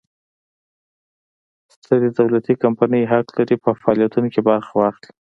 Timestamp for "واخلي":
4.75-5.11